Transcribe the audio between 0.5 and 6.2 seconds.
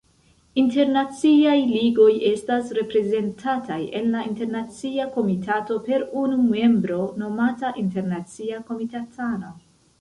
Internaciaj Ligoj estas reprezentataj en la Internacia Komitato per